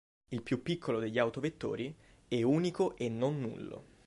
[0.31, 1.95] Il più piccolo degli autovettori
[2.27, 3.83] è unico e non nullo.